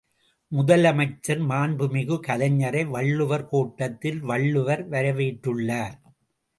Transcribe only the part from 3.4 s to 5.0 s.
கோட்டத்தில் வள்ளுவர்